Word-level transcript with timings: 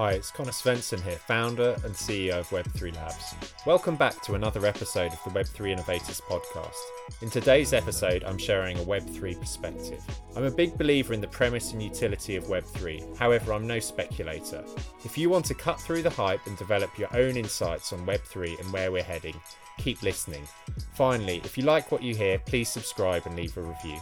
Hi, 0.00 0.12
it's 0.12 0.30
Conor 0.30 0.50
Svensson 0.52 0.98
here, 1.02 1.18
founder 1.18 1.76
and 1.84 1.94
CEO 1.94 2.40
of 2.40 2.48
Web3 2.48 2.96
Labs. 2.96 3.34
Welcome 3.66 3.96
back 3.96 4.22
to 4.22 4.32
another 4.32 4.64
episode 4.64 5.12
of 5.12 5.22
the 5.24 5.38
Web3 5.38 5.72
Innovators 5.72 6.22
podcast. 6.22 6.72
In 7.20 7.28
today's 7.28 7.74
episode, 7.74 8.24
I'm 8.24 8.38
sharing 8.38 8.78
a 8.78 8.84
Web3 8.84 9.38
perspective. 9.38 10.02
I'm 10.34 10.44
a 10.44 10.50
big 10.50 10.78
believer 10.78 11.12
in 11.12 11.20
the 11.20 11.28
premise 11.28 11.74
and 11.74 11.82
utility 11.82 12.36
of 12.36 12.44
Web3, 12.44 13.18
however, 13.18 13.52
I'm 13.52 13.66
no 13.66 13.78
speculator. 13.78 14.64
If 15.04 15.18
you 15.18 15.28
want 15.28 15.44
to 15.44 15.54
cut 15.54 15.78
through 15.78 16.00
the 16.00 16.08
hype 16.08 16.46
and 16.46 16.56
develop 16.56 16.98
your 16.98 17.14
own 17.14 17.36
insights 17.36 17.92
on 17.92 18.06
Web3 18.06 18.58
and 18.58 18.72
where 18.72 18.90
we're 18.90 19.02
heading, 19.02 19.38
keep 19.76 20.02
listening. 20.02 20.48
Finally, 20.94 21.42
if 21.44 21.58
you 21.58 21.64
like 21.64 21.92
what 21.92 22.02
you 22.02 22.14
hear, 22.14 22.38
please 22.38 22.70
subscribe 22.70 23.26
and 23.26 23.36
leave 23.36 23.54
a 23.58 23.60
review. 23.60 24.00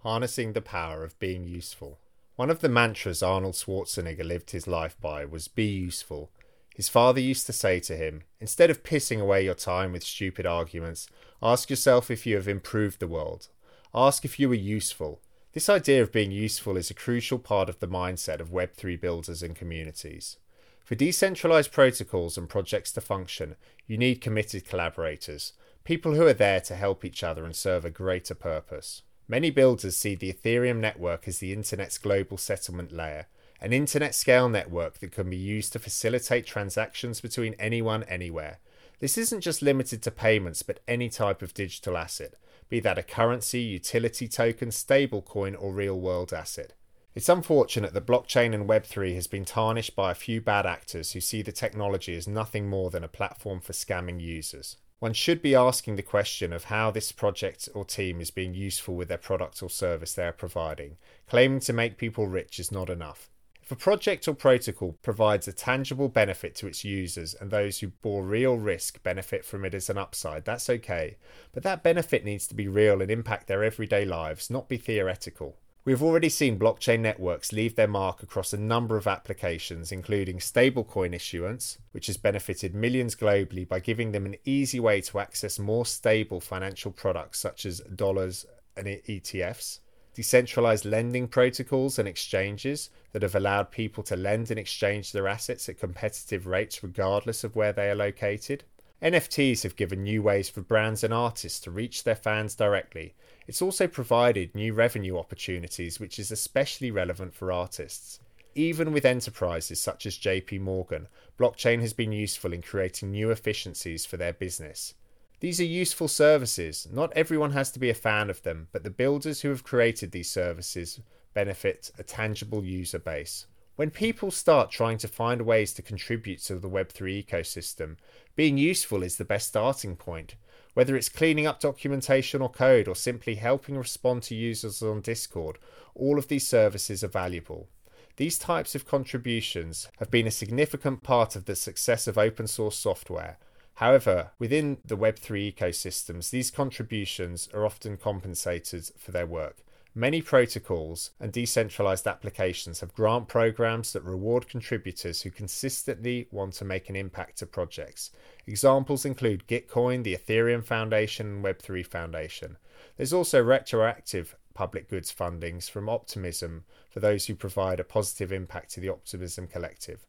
Harnessing 0.00 0.52
the 0.52 0.60
power 0.60 1.02
of 1.02 1.18
being 1.18 1.44
useful. 1.44 1.98
One 2.40 2.48
of 2.48 2.62
the 2.62 2.70
mantras 2.70 3.22
Arnold 3.22 3.54
Schwarzenegger 3.54 4.24
lived 4.24 4.52
his 4.52 4.66
life 4.66 4.98
by 4.98 5.26
was 5.26 5.46
be 5.46 5.66
useful. 5.66 6.30
His 6.74 6.88
father 6.88 7.20
used 7.20 7.44
to 7.44 7.52
say 7.52 7.80
to 7.80 7.94
him, 7.94 8.22
instead 8.38 8.70
of 8.70 8.82
pissing 8.82 9.20
away 9.20 9.44
your 9.44 9.52
time 9.52 9.92
with 9.92 10.02
stupid 10.02 10.46
arguments, 10.46 11.06
ask 11.42 11.68
yourself 11.68 12.10
if 12.10 12.24
you 12.24 12.36
have 12.36 12.48
improved 12.48 12.98
the 12.98 13.06
world. 13.06 13.48
Ask 13.94 14.24
if 14.24 14.40
you 14.40 14.48
were 14.48 14.54
useful. 14.54 15.20
This 15.52 15.68
idea 15.68 16.00
of 16.00 16.12
being 16.12 16.32
useful 16.32 16.78
is 16.78 16.90
a 16.90 16.94
crucial 16.94 17.38
part 17.38 17.68
of 17.68 17.78
the 17.78 17.86
mindset 17.86 18.40
of 18.40 18.48
Web3 18.48 18.98
builders 18.98 19.42
and 19.42 19.54
communities. 19.54 20.38
For 20.82 20.94
decentralized 20.94 21.72
protocols 21.72 22.38
and 22.38 22.48
projects 22.48 22.90
to 22.92 23.02
function, 23.02 23.56
you 23.86 23.98
need 23.98 24.22
committed 24.22 24.64
collaborators, 24.64 25.52
people 25.84 26.14
who 26.14 26.26
are 26.26 26.32
there 26.32 26.62
to 26.62 26.74
help 26.74 27.04
each 27.04 27.22
other 27.22 27.44
and 27.44 27.54
serve 27.54 27.84
a 27.84 27.90
greater 27.90 28.34
purpose. 28.34 29.02
Many 29.30 29.50
builders 29.50 29.96
see 29.96 30.16
the 30.16 30.32
Ethereum 30.32 30.78
network 30.78 31.28
as 31.28 31.38
the 31.38 31.52
internet's 31.52 31.98
global 31.98 32.36
settlement 32.36 32.90
layer, 32.90 33.28
an 33.60 33.72
internet 33.72 34.12
scale 34.12 34.48
network 34.48 34.98
that 34.98 35.12
can 35.12 35.30
be 35.30 35.36
used 35.36 35.72
to 35.72 35.78
facilitate 35.78 36.46
transactions 36.46 37.20
between 37.20 37.54
anyone 37.56 38.02
anywhere. 38.08 38.58
This 38.98 39.16
isn't 39.16 39.42
just 39.42 39.62
limited 39.62 40.02
to 40.02 40.10
payments, 40.10 40.64
but 40.64 40.80
any 40.88 41.08
type 41.08 41.42
of 41.42 41.54
digital 41.54 41.96
asset, 41.96 42.34
be 42.68 42.80
that 42.80 42.98
a 42.98 43.04
currency, 43.04 43.60
utility 43.60 44.26
token, 44.26 44.70
stablecoin, 44.70 45.54
or 45.56 45.72
real 45.72 46.00
world 46.00 46.32
asset. 46.32 46.72
It's 47.14 47.28
unfortunate 47.28 47.94
that 47.94 48.06
blockchain 48.06 48.52
and 48.52 48.68
Web3 48.68 49.14
has 49.14 49.28
been 49.28 49.44
tarnished 49.44 49.94
by 49.94 50.10
a 50.10 50.16
few 50.16 50.40
bad 50.40 50.66
actors 50.66 51.12
who 51.12 51.20
see 51.20 51.42
the 51.42 51.52
technology 51.52 52.16
as 52.16 52.26
nothing 52.26 52.68
more 52.68 52.90
than 52.90 53.04
a 53.04 53.08
platform 53.08 53.60
for 53.60 53.74
scamming 53.74 54.20
users 54.20 54.76
one 55.00 55.14
should 55.14 55.40
be 55.40 55.54
asking 55.54 55.96
the 55.96 56.02
question 56.02 56.52
of 56.52 56.64
how 56.64 56.90
this 56.90 57.10
project 57.10 57.70
or 57.74 57.86
team 57.86 58.20
is 58.20 58.30
being 58.30 58.54
useful 58.54 58.94
with 58.94 59.08
their 59.08 59.18
product 59.18 59.62
or 59.62 59.70
service 59.70 60.12
they 60.12 60.26
are 60.26 60.32
providing. 60.32 60.98
Claiming 61.26 61.60
to 61.60 61.72
make 61.72 61.96
people 61.96 62.26
rich 62.26 62.60
is 62.60 62.70
not 62.70 62.90
enough. 62.90 63.30
If 63.62 63.72
a 63.72 63.76
project 63.76 64.28
or 64.28 64.34
protocol 64.34 64.98
provides 65.00 65.48
a 65.48 65.54
tangible 65.54 66.08
benefit 66.08 66.54
to 66.56 66.66
its 66.66 66.84
users 66.84 67.34
and 67.34 67.50
those 67.50 67.78
who 67.78 67.88
bore 68.02 68.24
real 68.24 68.58
risk 68.58 69.02
benefit 69.02 69.44
from 69.44 69.64
it 69.64 69.74
as 69.74 69.88
an 69.88 69.96
upside, 69.96 70.44
that's 70.44 70.68
okay. 70.68 71.16
But 71.52 71.62
that 71.62 71.82
benefit 71.82 72.22
needs 72.24 72.46
to 72.48 72.54
be 72.54 72.68
real 72.68 73.00
and 73.00 73.10
impact 73.10 73.46
their 73.46 73.64
everyday 73.64 74.04
lives, 74.04 74.50
not 74.50 74.68
be 74.68 74.76
theoretical. 74.76 75.56
We've 75.82 76.02
already 76.02 76.28
seen 76.28 76.58
blockchain 76.58 77.00
networks 77.00 77.52
leave 77.52 77.74
their 77.74 77.88
mark 77.88 78.22
across 78.22 78.52
a 78.52 78.58
number 78.58 78.98
of 78.98 79.06
applications, 79.06 79.90
including 79.90 80.38
stablecoin 80.38 81.14
issuance, 81.14 81.78
which 81.92 82.08
has 82.08 82.18
benefited 82.18 82.74
millions 82.74 83.16
globally 83.16 83.66
by 83.66 83.80
giving 83.80 84.12
them 84.12 84.26
an 84.26 84.36
easy 84.44 84.78
way 84.78 85.00
to 85.00 85.18
access 85.18 85.58
more 85.58 85.86
stable 85.86 86.38
financial 86.38 86.92
products 86.92 87.38
such 87.38 87.64
as 87.64 87.80
dollars 87.80 88.44
and 88.76 88.86
ETFs, 88.86 89.80
decentralized 90.14 90.84
lending 90.84 91.26
protocols 91.26 91.98
and 91.98 92.06
exchanges 92.06 92.90
that 93.12 93.22
have 93.22 93.34
allowed 93.34 93.70
people 93.70 94.02
to 94.02 94.16
lend 94.16 94.50
and 94.50 94.60
exchange 94.60 95.12
their 95.12 95.28
assets 95.28 95.66
at 95.70 95.80
competitive 95.80 96.46
rates 96.46 96.82
regardless 96.82 97.42
of 97.42 97.56
where 97.56 97.72
they 97.72 97.88
are 97.88 97.94
located. 97.94 98.64
NFTs 99.02 99.62
have 99.62 99.76
given 99.76 100.02
new 100.02 100.22
ways 100.22 100.48
for 100.48 100.60
brands 100.60 101.02
and 101.02 101.14
artists 101.14 101.60
to 101.60 101.70
reach 101.70 102.04
their 102.04 102.16
fans 102.16 102.54
directly 102.54 103.14
it's 103.50 103.60
also 103.60 103.88
provided 103.88 104.54
new 104.54 104.72
revenue 104.72 105.18
opportunities, 105.18 105.98
which 105.98 106.20
is 106.20 106.30
especially 106.30 106.92
relevant 106.92 107.34
for 107.34 107.50
artists. 107.50 108.20
Even 108.54 108.92
with 108.92 109.04
enterprises 109.04 109.80
such 109.80 110.06
as 110.06 110.16
JP 110.16 110.60
Morgan, 110.60 111.08
blockchain 111.36 111.80
has 111.80 111.92
been 111.92 112.12
useful 112.12 112.52
in 112.52 112.62
creating 112.62 113.10
new 113.10 113.32
efficiencies 113.32 114.06
for 114.06 114.16
their 114.16 114.32
business. 114.32 114.94
These 115.40 115.60
are 115.60 115.64
useful 115.64 116.06
services. 116.06 116.86
Not 116.92 117.12
everyone 117.14 117.50
has 117.50 117.72
to 117.72 117.80
be 117.80 117.90
a 117.90 117.94
fan 117.94 118.30
of 118.30 118.40
them, 118.44 118.68
but 118.70 118.84
the 118.84 118.88
builders 118.90 119.40
who 119.40 119.48
have 119.48 119.64
created 119.64 120.12
these 120.12 120.30
services 120.30 121.00
benefit 121.34 121.90
a 121.98 122.04
tangible 122.04 122.64
user 122.64 123.00
base. 123.00 123.46
When 123.80 123.90
people 123.90 124.30
start 124.30 124.70
trying 124.70 124.98
to 124.98 125.08
find 125.08 125.40
ways 125.40 125.72
to 125.72 125.80
contribute 125.80 126.40
to 126.40 126.56
the 126.56 126.68
Web3 126.68 127.24
ecosystem, 127.24 127.96
being 128.36 128.58
useful 128.58 129.02
is 129.02 129.16
the 129.16 129.24
best 129.24 129.48
starting 129.48 129.96
point. 129.96 130.34
Whether 130.74 130.96
it's 130.96 131.08
cleaning 131.08 131.46
up 131.46 131.60
documentation 131.60 132.42
or 132.42 132.50
code 132.50 132.88
or 132.88 132.94
simply 132.94 133.36
helping 133.36 133.78
respond 133.78 134.22
to 134.24 134.34
users 134.34 134.82
on 134.82 135.00
Discord, 135.00 135.56
all 135.94 136.18
of 136.18 136.28
these 136.28 136.46
services 136.46 137.02
are 137.02 137.08
valuable. 137.08 137.70
These 138.16 138.38
types 138.38 138.74
of 138.74 138.86
contributions 138.86 139.88
have 139.98 140.10
been 140.10 140.26
a 140.26 140.30
significant 140.30 141.02
part 141.02 141.34
of 141.34 141.46
the 141.46 141.56
success 141.56 142.06
of 142.06 142.18
open 142.18 142.48
source 142.48 142.76
software. 142.76 143.38
However, 143.76 144.32
within 144.38 144.76
the 144.84 144.98
Web3 144.98 145.54
ecosystems, 145.54 146.28
these 146.28 146.50
contributions 146.50 147.48
are 147.54 147.64
often 147.64 147.96
compensated 147.96 148.90
for 148.98 149.10
their 149.10 149.26
work. 149.26 149.64
Many 149.94 150.22
protocols 150.22 151.10
and 151.18 151.32
decentralized 151.32 152.06
applications 152.06 152.78
have 152.78 152.94
grant 152.94 153.26
programs 153.26 153.92
that 153.92 154.04
reward 154.04 154.48
contributors 154.48 155.22
who 155.22 155.32
consistently 155.32 156.28
want 156.30 156.52
to 156.54 156.64
make 156.64 156.88
an 156.88 156.94
impact 156.94 157.38
to 157.38 157.46
projects. 157.46 158.12
Examples 158.46 159.04
include 159.04 159.48
Gitcoin, 159.48 160.04
the 160.04 160.16
Ethereum 160.16 160.64
Foundation, 160.64 161.26
and 161.26 161.44
Web3 161.44 161.84
Foundation. 161.84 162.56
There's 162.96 163.12
also 163.12 163.42
retroactive 163.42 164.36
public 164.54 164.88
goods 164.88 165.12
fundings 165.12 165.68
from 165.68 165.88
Optimism 165.88 166.62
for 166.88 167.00
those 167.00 167.26
who 167.26 167.34
provide 167.34 167.80
a 167.80 167.84
positive 167.84 168.32
impact 168.32 168.70
to 168.72 168.80
the 168.80 168.90
Optimism 168.90 169.48
Collective. 169.48 170.06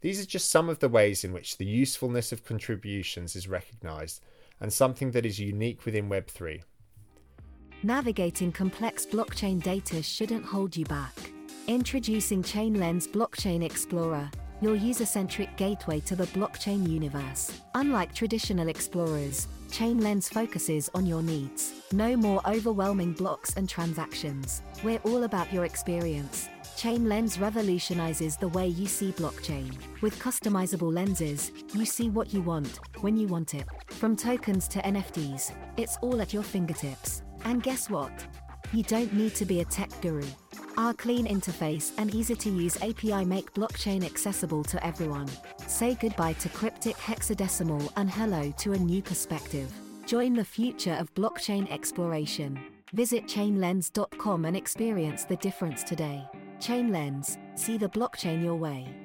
These 0.00 0.22
are 0.22 0.26
just 0.26 0.48
some 0.48 0.68
of 0.68 0.78
the 0.78 0.88
ways 0.88 1.24
in 1.24 1.32
which 1.32 1.56
the 1.56 1.66
usefulness 1.66 2.30
of 2.30 2.44
contributions 2.44 3.34
is 3.34 3.48
recognized 3.48 4.20
and 4.60 4.72
something 4.72 5.10
that 5.10 5.26
is 5.26 5.40
unique 5.40 5.84
within 5.84 6.08
Web3. 6.08 6.62
Navigating 7.84 8.50
complex 8.50 9.04
blockchain 9.04 9.62
data 9.62 10.02
shouldn't 10.02 10.42
hold 10.42 10.74
you 10.74 10.86
back. 10.86 11.12
Introducing 11.66 12.42
ChainLens 12.42 13.06
Blockchain 13.06 13.62
Explorer, 13.62 14.30
your 14.62 14.74
user 14.74 15.04
centric 15.04 15.54
gateway 15.58 16.00
to 16.00 16.16
the 16.16 16.24
blockchain 16.28 16.88
universe. 16.88 17.60
Unlike 17.74 18.14
traditional 18.14 18.68
explorers, 18.68 19.48
ChainLens 19.68 20.32
focuses 20.32 20.88
on 20.94 21.04
your 21.04 21.20
needs. 21.20 21.74
No 21.92 22.16
more 22.16 22.40
overwhelming 22.48 23.12
blocks 23.12 23.52
and 23.58 23.68
transactions. 23.68 24.62
We're 24.82 25.00
all 25.04 25.24
about 25.24 25.52
your 25.52 25.66
experience. 25.66 26.48
ChainLens 26.78 27.38
revolutionizes 27.38 28.38
the 28.38 28.48
way 28.48 28.66
you 28.66 28.86
see 28.86 29.12
blockchain. 29.12 29.76
With 30.00 30.18
customizable 30.18 30.90
lenses, 30.90 31.52
you 31.74 31.84
see 31.84 32.08
what 32.08 32.32
you 32.32 32.40
want, 32.40 32.80
when 33.02 33.18
you 33.18 33.26
want 33.26 33.52
it. 33.52 33.66
From 33.88 34.16
tokens 34.16 34.68
to 34.68 34.78
NFTs, 34.78 35.52
it's 35.76 35.98
all 36.00 36.22
at 36.22 36.32
your 36.32 36.42
fingertips. 36.42 37.23
And 37.44 37.62
guess 37.62 37.88
what? 37.90 38.12
You 38.72 38.82
don't 38.82 39.12
need 39.12 39.34
to 39.36 39.44
be 39.44 39.60
a 39.60 39.64
tech 39.64 39.90
guru. 40.00 40.26
Our 40.76 40.92
clean 40.94 41.26
interface 41.26 41.92
and 41.98 42.12
easy 42.14 42.34
to 42.34 42.50
use 42.50 42.76
API 42.82 43.24
make 43.24 43.52
blockchain 43.54 44.04
accessible 44.04 44.64
to 44.64 44.84
everyone. 44.84 45.28
Say 45.68 45.94
goodbye 45.94 46.32
to 46.34 46.48
cryptic 46.48 46.96
hexadecimal 46.96 47.92
and 47.96 48.10
hello 48.10 48.52
to 48.58 48.72
a 48.72 48.78
new 48.78 49.00
perspective. 49.00 49.72
Join 50.06 50.34
the 50.34 50.44
future 50.44 50.94
of 50.94 51.14
blockchain 51.14 51.70
exploration. 51.70 52.58
Visit 52.92 53.26
chainlens.com 53.26 54.44
and 54.44 54.56
experience 54.56 55.24
the 55.24 55.36
difference 55.36 55.84
today. 55.84 56.24
Chainlens, 56.58 57.38
see 57.56 57.78
the 57.78 57.88
blockchain 57.88 58.42
your 58.42 58.56
way. 58.56 59.03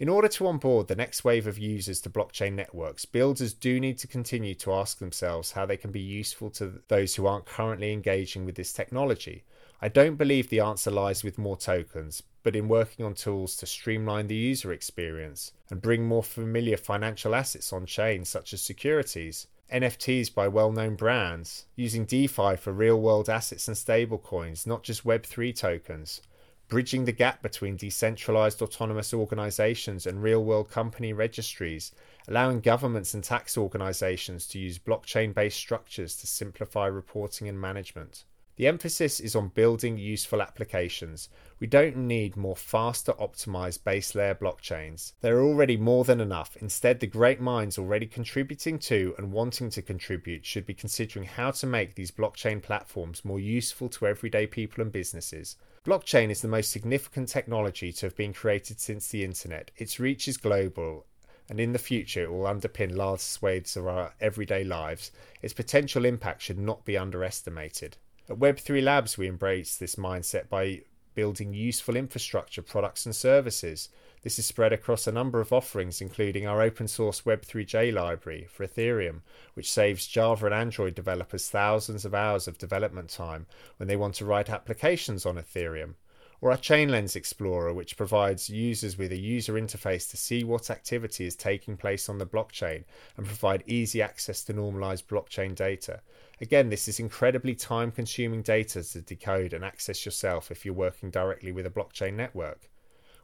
In 0.00 0.08
order 0.08 0.28
to 0.28 0.46
onboard 0.46 0.88
the 0.88 0.96
next 0.96 1.24
wave 1.24 1.46
of 1.46 1.58
users 1.58 2.00
to 2.00 2.08
blockchain 2.08 2.54
networks, 2.54 3.04
builders 3.04 3.52
do 3.52 3.78
need 3.78 3.98
to 3.98 4.06
continue 4.06 4.54
to 4.54 4.72
ask 4.72 4.96
themselves 4.96 5.52
how 5.52 5.66
they 5.66 5.76
can 5.76 5.92
be 5.92 6.00
useful 6.00 6.48
to 6.52 6.80
those 6.88 7.14
who 7.14 7.26
aren't 7.26 7.44
currently 7.44 7.92
engaging 7.92 8.46
with 8.46 8.54
this 8.54 8.72
technology. 8.72 9.44
I 9.82 9.88
don't 9.88 10.16
believe 10.16 10.48
the 10.48 10.60
answer 10.60 10.90
lies 10.90 11.22
with 11.22 11.36
more 11.36 11.58
tokens, 11.58 12.22
but 12.42 12.56
in 12.56 12.66
working 12.66 13.04
on 13.04 13.12
tools 13.12 13.56
to 13.56 13.66
streamline 13.66 14.28
the 14.28 14.34
user 14.34 14.72
experience 14.72 15.52
and 15.68 15.82
bring 15.82 16.06
more 16.06 16.22
familiar 16.22 16.78
financial 16.78 17.34
assets 17.34 17.70
on 17.70 17.84
chain, 17.84 18.24
such 18.24 18.54
as 18.54 18.62
securities. 18.62 19.48
NFTs 19.70 20.34
by 20.34 20.48
well 20.48 20.72
known 20.72 20.96
brands, 20.96 21.66
using 21.76 22.06
DeFi 22.06 22.56
for 22.56 22.72
real 22.72 22.98
world 22.98 23.28
assets 23.28 23.68
and 23.68 23.76
stablecoins, 23.76 24.66
not 24.66 24.82
just 24.82 25.04
Web3 25.04 25.54
tokens, 25.54 26.22
bridging 26.70 27.04
the 27.04 27.12
gap 27.12 27.42
between 27.42 27.76
decentralized 27.76 28.62
autonomous 28.62 29.12
organizations 29.12 30.06
and 30.06 30.22
real 30.22 30.42
world 30.42 30.70
company 30.70 31.12
registries, 31.12 31.92
allowing 32.28 32.60
governments 32.60 33.12
and 33.12 33.24
tax 33.24 33.58
organizations 33.58 34.46
to 34.46 34.58
use 34.58 34.78
blockchain 34.78 35.34
based 35.34 35.58
structures 35.58 36.16
to 36.16 36.26
simplify 36.28 36.86
reporting 36.86 37.48
and 37.48 37.60
management. 37.60 38.24
The 38.54 38.68
emphasis 38.68 39.20
is 39.20 39.34
on 39.34 39.48
building 39.48 39.96
useful 39.96 40.42
applications. 40.42 41.28
We 41.58 41.66
don't 41.66 41.96
need 41.96 42.36
more 42.36 42.54
faster 42.54 43.14
optimized 43.14 43.84
base 43.84 44.14
layer 44.14 44.34
blockchains. 44.34 45.14
There 45.22 45.38
are 45.38 45.42
already 45.42 45.76
more 45.78 46.04
than 46.04 46.20
enough. 46.20 46.56
Instead, 46.60 47.00
the 47.00 47.06
great 47.06 47.40
minds 47.40 47.78
already 47.78 48.06
contributing 48.06 48.78
to 48.80 49.14
and 49.16 49.32
wanting 49.32 49.70
to 49.70 49.82
contribute 49.82 50.44
should 50.44 50.66
be 50.66 50.74
considering 50.74 51.24
how 51.24 51.52
to 51.52 51.66
make 51.66 51.94
these 51.94 52.10
blockchain 52.10 52.62
platforms 52.62 53.24
more 53.24 53.40
useful 53.40 53.88
to 53.88 54.06
everyday 54.06 54.46
people 54.46 54.82
and 54.82 54.92
businesses. 54.92 55.56
Blockchain 55.86 56.28
is 56.28 56.42
the 56.42 56.48
most 56.48 56.70
significant 56.70 57.30
technology 57.30 57.90
to 57.90 58.04
have 58.04 58.14
been 58.14 58.34
created 58.34 58.78
since 58.78 59.08
the 59.08 59.24
internet. 59.24 59.70
Its 59.78 59.98
reach 59.98 60.28
is 60.28 60.36
global 60.36 61.06
and 61.48 61.58
in 61.58 61.72
the 61.72 61.78
future 61.78 62.24
it 62.24 62.30
will 62.30 62.44
underpin 62.44 62.94
large 62.94 63.20
swathes 63.20 63.78
of 63.78 63.86
our 63.86 64.12
everyday 64.20 64.62
lives. 64.62 65.10
Its 65.40 65.54
potential 65.54 66.04
impact 66.04 66.42
should 66.42 66.58
not 66.58 66.84
be 66.84 66.98
underestimated. 66.98 67.96
At 68.28 68.38
Web3 68.38 68.82
Labs, 68.82 69.16
we 69.16 69.26
embrace 69.26 69.74
this 69.76 69.94
mindset 69.94 70.50
by 70.50 70.82
building 71.14 71.54
useful 71.54 71.96
infrastructure, 71.96 72.60
products, 72.60 73.06
and 73.06 73.16
services. 73.16 73.88
This 74.22 74.38
is 74.38 74.44
spread 74.44 74.72
across 74.72 75.06
a 75.06 75.12
number 75.12 75.40
of 75.40 75.52
offerings, 75.52 76.00
including 76.00 76.46
our 76.46 76.60
open 76.60 76.88
source 76.88 77.22
Web3j 77.22 77.92
library 77.92 78.46
for 78.50 78.66
Ethereum, 78.66 79.22
which 79.54 79.72
saves 79.72 80.06
Java 80.06 80.46
and 80.46 80.54
Android 80.54 80.94
developers 80.94 81.48
thousands 81.48 82.04
of 82.04 82.14
hours 82.14 82.46
of 82.46 82.58
development 82.58 83.08
time 83.08 83.46
when 83.78 83.88
they 83.88 83.96
want 83.96 84.14
to 84.16 84.26
write 84.26 84.50
applications 84.50 85.24
on 85.24 85.36
Ethereum 85.36 85.94
or 86.40 86.50
our 86.50 86.56
ChainLens 86.56 87.16
Explorer, 87.16 87.72
which 87.72 87.96
provides 87.96 88.48
users 88.48 88.96
with 88.96 89.12
a 89.12 89.18
user 89.18 89.54
interface 89.54 90.10
to 90.10 90.16
see 90.16 90.42
what 90.42 90.70
activity 90.70 91.26
is 91.26 91.36
taking 91.36 91.76
place 91.76 92.08
on 92.08 92.18
the 92.18 92.26
blockchain 92.26 92.84
and 93.16 93.26
provide 93.26 93.62
easy 93.66 94.00
access 94.00 94.42
to 94.44 94.52
normalized 94.52 95.06
blockchain 95.06 95.54
data. 95.54 96.00
Again, 96.40 96.70
this 96.70 96.88
is 96.88 96.98
incredibly 96.98 97.54
time 97.54 97.90
consuming 97.90 98.42
data 98.42 98.82
to 98.82 99.02
decode 99.02 99.52
and 99.52 99.64
access 99.64 100.04
yourself 100.04 100.50
if 100.50 100.64
you're 100.64 100.74
working 100.74 101.10
directly 101.10 101.52
with 101.52 101.66
a 101.66 101.70
blockchain 101.70 102.14
network. 102.14 102.70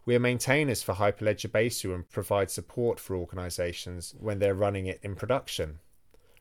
We 0.06 0.14
are 0.14 0.20
maintainers 0.20 0.85
for 0.85 0.94
Hyperledger 0.94 1.50
Besu 1.50 1.93
and 1.93 2.08
provide 2.08 2.49
support 2.49 3.00
for 3.00 3.17
organizations 3.17 4.14
when 4.20 4.38
they're 4.38 4.55
running 4.55 4.87
it 4.87 5.00
in 5.03 5.17
production. 5.17 5.81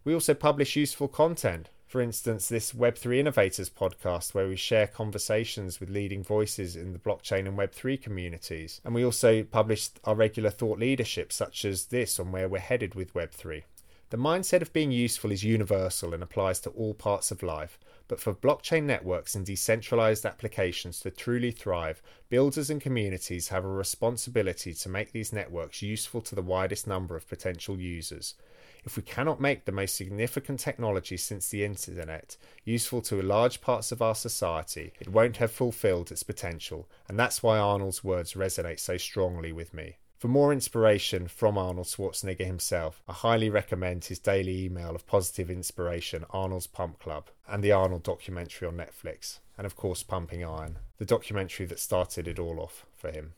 We 0.03 0.13
also 0.13 0.35
publish 0.35 0.75
useful 0.75 1.07
content, 1.07 1.71
for 1.87 1.99
instance, 1.99 2.47
this 2.47 2.73
Web3 2.73 3.17
Innovators 3.17 3.71
podcast, 3.71 4.35
where 4.35 4.47
we 4.47 4.55
share 4.55 4.85
conversations 4.85 5.79
with 5.79 5.89
leading 5.89 6.23
voices 6.23 6.75
in 6.75 6.93
the 6.93 6.99
blockchain 6.99 7.47
and 7.47 7.57
Web3 7.57 7.99
communities. 7.99 8.81
And 8.85 8.93
we 8.93 9.03
also 9.03 9.41
publish 9.41 9.89
our 10.03 10.13
regular 10.13 10.51
thought 10.51 10.77
leadership, 10.77 11.33
such 11.33 11.65
as 11.65 11.85
this 11.85 12.19
on 12.19 12.31
where 12.31 12.47
we're 12.47 12.59
headed 12.59 12.93
with 12.93 13.15
Web3. 13.15 13.63
The 14.11 14.17
mindset 14.17 14.61
of 14.61 14.73
being 14.73 14.91
useful 14.91 15.31
is 15.31 15.43
universal 15.43 16.13
and 16.13 16.21
applies 16.21 16.59
to 16.61 16.69
all 16.69 16.93
parts 16.93 17.31
of 17.31 17.41
life. 17.41 17.79
But 18.07 18.19
for 18.19 18.33
blockchain 18.33 18.83
networks 18.83 19.33
and 19.33 19.45
decentralized 19.45 20.25
applications 20.25 20.99
to 20.99 21.09
truly 21.09 21.51
thrive, 21.51 22.03
builders 22.29 22.69
and 22.69 22.79
communities 22.79 23.47
have 23.47 23.65
a 23.65 23.69
responsibility 23.69 24.73
to 24.75 24.89
make 24.89 25.11
these 25.11 25.33
networks 25.33 25.81
useful 25.81 26.21
to 26.21 26.35
the 26.35 26.43
widest 26.43 26.85
number 26.85 27.15
of 27.15 27.27
potential 27.27 27.79
users. 27.79 28.35
If 28.83 28.95
we 28.95 29.01
cannot 29.01 29.41
make 29.41 29.65
the 29.65 29.71
most 29.71 29.95
significant 29.95 30.59
technology 30.59 31.17
since 31.17 31.49
the 31.49 31.65
internet 31.65 32.37
useful 32.63 33.01
to 33.03 33.19
large 33.23 33.59
parts 33.59 33.91
of 33.91 34.03
our 34.03 34.13
society, 34.13 34.93
it 34.99 35.09
won't 35.09 35.37
have 35.37 35.51
fulfilled 35.51 36.11
its 36.11 36.21
potential, 36.21 36.87
and 37.07 37.17
that's 37.17 37.41
why 37.41 37.57
Arnold's 37.57 38.03
words 38.03 38.33
resonate 38.33 38.79
so 38.79 38.97
strongly 38.97 39.51
with 39.51 39.73
me. 39.73 39.97
For 40.17 40.29
more 40.29 40.53
inspiration 40.53 41.27
from 41.27 41.57
Arnold 41.57 41.87
Schwarzenegger 41.87 42.45
himself, 42.45 43.03
I 43.07 43.13
highly 43.13 43.49
recommend 43.49 44.05
his 44.05 44.17
daily 44.17 44.63
email 44.63 44.95
of 44.95 45.05
positive 45.05 45.49
inspiration, 45.49 46.25
Arnold's 46.29 46.67
Pump 46.67 46.99
Club, 46.99 47.27
and 47.47 47.61
the 47.61 47.73
Arnold 47.73 48.03
documentary 48.03 48.67
on 48.67 48.77
Netflix, 48.77 49.39
and 49.57 49.65
of 49.65 49.75
course, 49.75 50.03
Pumping 50.03 50.43
Iron, 50.43 50.79
the 50.97 51.05
documentary 51.05 51.65
that 51.65 51.79
started 51.79 52.27
it 52.27 52.39
all 52.39 52.61
off 52.61 52.85
for 52.95 53.11
him. 53.11 53.33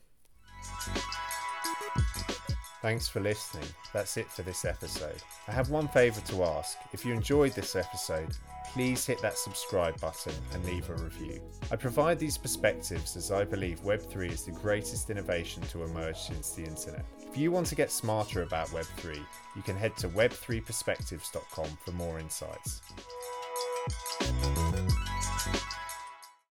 Thanks 2.80 3.08
for 3.08 3.20
listening. 3.20 3.66
That's 3.92 4.16
it 4.16 4.30
for 4.30 4.42
this 4.42 4.64
episode. 4.64 5.20
I 5.48 5.52
have 5.52 5.70
one 5.70 5.88
favour 5.88 6.20
to 6.20 6.44
ask. 6.44 6.78
If 6.92 7.04
you 7.04 7.12
enjoyed 7.12 7.52
this 7.52 7.74
episode, 7.74 8.30
please 8.72 9.04
hit 9.04 9.20
that 9.20 9.36
subscribe 9.36 10.00
button 10.00 10.34
and 10.52 10.64
leave 10.64 10.88
a 10.88 10.94
review. 10.94 11.40
I 11.72 11.76
provide 11.76 12.20
these 12.20 12.38
perspectives 12.38 13.16
as 13.16 13.32
I 13.32 13.44
believe 13.44 13.80
Web3 13.80 14.30
is 14.30 14.44
the 14.44 14.52
greatest 14.52 15.10
innovation 15.10 15.62
to 15.64 15.82
emerge 15.82 16.18
since 16.18 16.52
the 16.52 16.64
internet. 16.64 17.04
If 17.28 17.36
you 17.36 17.50
want 17.50 17.66
to 17.68 17.74
get 17.74 17.90
smarter 17.90 18.42
about 18.42 18.68
Web3, 18.68 19.16
you 19.56 19.62
can 19.62 19.76
head 19.76 19.96
to 19.98 20.08
web3perspectives.com 20.10 21.78
for 21.84 21.92
more 21.92 22.20
insights. 22.20 22.80